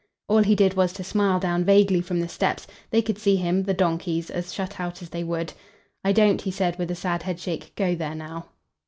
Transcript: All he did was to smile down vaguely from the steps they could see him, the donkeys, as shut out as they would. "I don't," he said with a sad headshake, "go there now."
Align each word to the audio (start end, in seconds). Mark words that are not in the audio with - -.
All 0.27 0.39
he 0.41 0.55
did 0.55 0.73
was 0.73 0.93
to 0.93 1.03
smile 1.03 1.39
down 1.39 1.63
vaguely 1.63 2.01
from 2.01 2.19
the 2.21 2.27
steps 2.27 2.65
they 2.89 3.03
could 3.03 3.19
see 3.19 3.35
him, 3.35 3.61
the 3.65 3.73
donkeys, 3.75 4.31
as 4.31 4.51
shut 4.51 4.79
out 4.79 5.03
as 5.03 5.09
they 5.11 5.23
would. 5.23 5.53
"I 6.03 6.11
don't," 6.11 6.41
he 6.41 6.49
said 6.49 6.79
with 6.79 6.89
a 6.89 6.95
sad 6.95 7.21
headshake, 7.21 7.73
"go 7.75 7.93
there 7.93 8.15
now." 8.15 8.47